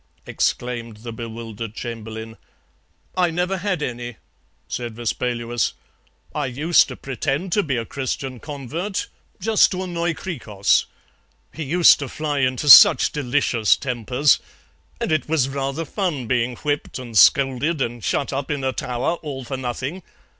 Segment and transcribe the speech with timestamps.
[0.25, 2.35] exclaimed the bewildered Chamberlain.
[3.15, 4.15] "'I never had any,'
[4.67, 5.73] said Vespaluus;
[6.33, 9.05] 'I used to pretend to be a Christian convert
[9.39, 10.85] just to annoy Hkrikros.
[11.53, 14.39] He used to fly into such delicious tempers.
[14.99, 19.17] And it was rather fun being whipped and scolded and shut up in a tower
[19.21, 20.01] all for nothing.